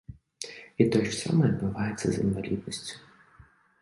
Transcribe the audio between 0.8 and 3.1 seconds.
І тое ж самае адбываецца з інваліднасцю.